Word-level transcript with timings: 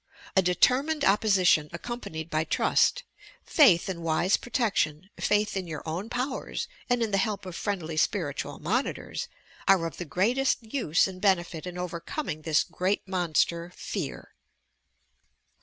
A 0.35 0.41
determined 0.41 1.05
opposition 1.05 1.69
aeoompanied 1.69 2.31
by 2.31 2.43
trust, 2.43 3.03
faith 3.45 3.87
in 3.87 4.01
wise 4.01 4.35
protection, 4.35 5.11
faith 5.19 5.55
in 5.55 5.67
your 5.67 5.87
own 5.87 6.09
powers 6.09 6.67
and 6.89 7.03
in 7.03 7.11
the 7.11 7.19
help 7.19 7.45
of 7.45 7.55
friendly 7.55 7.95
spiritual 7.97 8.57
monitors, 8.57 9.27
are 9.67 9.85
of 9.85 9.97
the 9.97 10.05
greatest 10.05 10.63
use 10.63 11.07
and 11.07 11.21
benefit 11.21 11.67
in 11.67 11.75
overcom 11.75 12.31
ing 12.31 12.41
this 12.41 12.63
great 12.63 13.07
monster 13.07 13.71
"Fear." 13.75 14.33